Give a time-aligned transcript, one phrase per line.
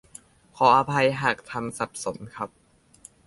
[0.55, 2.49] ขออภัยหากทำสับสนครับ